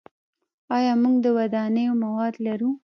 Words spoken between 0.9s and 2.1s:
موږ د ودانیو